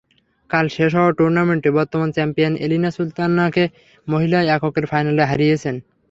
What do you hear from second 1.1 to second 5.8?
টুর্নামেন্টে বর্তমান চ্যাম্পিয়ন এলিনা সুলতানাকে মহিলা এককের ফাইনালে হারিয়েছেন।